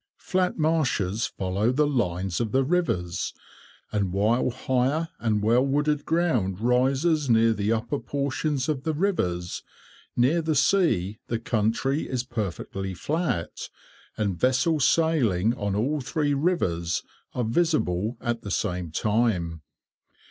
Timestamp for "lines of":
1.85-2.51